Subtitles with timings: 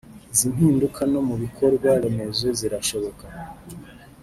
[0.33, 3.25] Izi mpinduka no mu bikorwa remezo zirashoboka